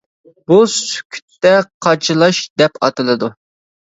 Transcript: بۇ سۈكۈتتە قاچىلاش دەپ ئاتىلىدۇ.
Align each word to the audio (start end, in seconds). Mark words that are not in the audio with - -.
بۇ 0.51 0.55
سۈكۈتتە 0.75 1.51
قاچىلاش 1.87 2.39
دەپ 2.63 2.83
ئاتىلىدۇ. 2.87 3.29